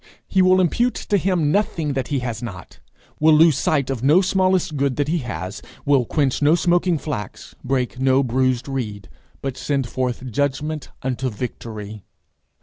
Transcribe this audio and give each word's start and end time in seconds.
He 0.27 0.41
will 0.41 0.59
impute 0.59 0.95
to 0.95 1.15
him 1.17 1.51
nothing 1.51 1.93
that 1.93 2.07
he 2.07 2.21
has 2.21 2.41
not, 2.41 2.79
will 3.19 3.35
lose 3.35 3.55
sight 3.55 3.91
of 3.91 4.01
no 4.01 4.19
smallest 4.19 4.75
good 4.75 4.95
that 4.95 5.07
he 5.07 5.19
has; 5.19 5.61
will 5.85 6.05
quench 6.05 6.41
no 6.41 6.55
smoking 6.55 6.97
flax, 6.97 7.53
break 7.63 7.99
no 7.99 8.23
bruised 8.23 8.67
reed, 8.67 9.09
but 9.43 9.57
send 9.57 9.87
forth 9.87 10.25
judgment 10.31 10.89
unto 11.03 11.29
victory. 11.29 12.03